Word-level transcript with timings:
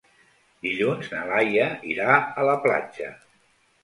Dilluns 0.67 1.11
na 1.11 1.19
Laia 1.31 1.67
irà 1.91 2.15
a 2.21 2.47
la 2.47 2.57
platja. 2.65 3.11